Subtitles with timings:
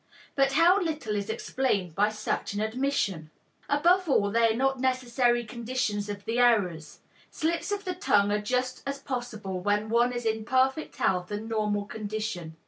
[0.33, 3.29] But how little is explained by such an admission!
[3.69, 7.01] Above all, they are not necessary conditions of the errors.
[7.29, 11.47] Slips of the tongue are just as possible when one is in perfect health and
[11.47, 12.57] normal condition.